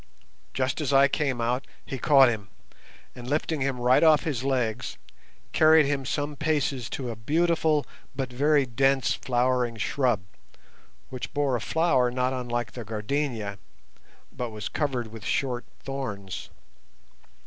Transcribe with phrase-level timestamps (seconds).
[0.55, 2.49] Just as I came out he caught him,
[3.13, 4.97] and, lifting him right off his legs,
[5.53, 7.85] carried him some paces to a beautiful
[8.15, 10.21] but very dense flowering shrub
[11.09, 13.59] which bore a flower not unlike the gardenia,
[14.31, 16.49] but was covered with short thorns.